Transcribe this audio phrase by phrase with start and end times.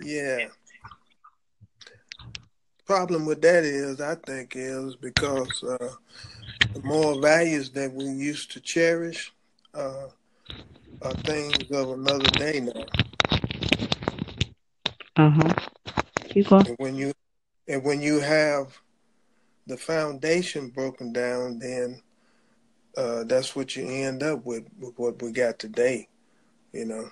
[0.00, 0.48] Yeah.
[2.86, 5.88] Problem with that is, I think, is because uh,
[6.74, 9.32] the moral values that we used to cherish
[9.74, 10.08] uh,
[11.00, 12.86] are things of another day now.
[15.16, 15.54] Uh huh.
[16.28, 16.50] Keep.
[16.50, 17.12] And when you
[17.68, 18.78] and when you have
[19.66, 22.02] the foundation broken down, then
[22.96, 26.08] uh, that's what you end up with, with what we got today.
[26.72, 27.10] You know.